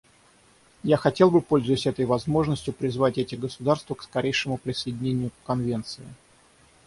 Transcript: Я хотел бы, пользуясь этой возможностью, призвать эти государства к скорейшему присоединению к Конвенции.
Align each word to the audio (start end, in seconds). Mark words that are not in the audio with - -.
Я 0.81 0.97
хотел 0.97 1.29
бы, 1.29 1.41
пользуясь 1.41 1.85
этой 1.85 2.05
возможностью, 2.05 2.73
призвать 2.73 3.19
эти 3.19 3.35
государства 3.35 3.93
к 3.93 4.01
скорейшему 4.01 4.57
присоединению 4.57 5.29
к 5.29 5.45
Конвенции. 5.45 6.07